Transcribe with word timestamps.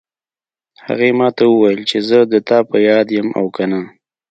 هغې 0.85 1.09
ما 1.19 1.27
ته 1.37 1.43
وویل 1.47 1.81
چې 1.89 1.97
زه 2.09 2.19
د 2.31 2.33
تا 2.47 2.57
په 2.69 2.77
یاد 2.89 3.07
یم 3.17 3.27
او 3.39 3.45
که 3.55 3.63
نه 3.71 3.81